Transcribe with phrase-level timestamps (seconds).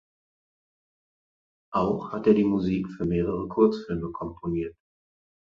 [1.71, 4.75] Auch hat er die Musik für mehrere Kurzfilme komponiert.